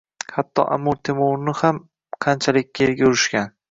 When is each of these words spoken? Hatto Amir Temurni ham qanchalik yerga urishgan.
Hatto 0.37 0.63
Amir 0.77 0.97
Temurni 1.11 1.55
ham 1.61 1.83
qanchalik 2.27 2.87
yerga 2.87 3.11
urishgan. 3.15 3.59